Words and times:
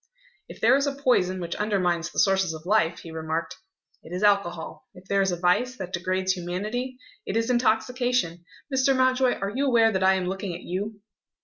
"If 0.49 0.59
there 0.59 0.75
is 0.75 0.87
a 0.87 0.95
poison 0.95 1.39
which 1.39 1.53
undermines 1.57 2.09
the 2.09 2.17
sources 2.17 2.55
of 2.55 2.65
life," 2.65 3.01
he 3.01 3.11
remarked, 3.11 3.57
"it 4.01 4.11
is 4.11 4.23
alcohol. 4.23 4.87
If 4.95 5.05
there 5.07 5.21
is 5.21 5.31
a 5.31 5.37
vice 5.37 5.77
that 5.77 5.93
degrades 5.93 6.33
humanity, 6.33 6.97
it 7.27 7.37
is 7.37 7.51
intoxication. 7.51 8.43
Mr. 8.73 8.95
Mountjoy, 8.97 9.33
are 9.35 9.51
you 9.51 9.67
aware 9.67 9.91
that 9.91 10.01
I 10.03 10.15
am 10.15 10.25
looking 10.25 10.55
at 10.55 10.63
you?" 10.63 11.01